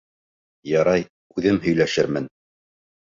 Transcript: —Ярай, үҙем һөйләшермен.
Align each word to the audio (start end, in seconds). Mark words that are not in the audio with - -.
—Ярай, 0.69 1.03
үҙем 1.41 1.59
һөйләшермен. 1.65 2.31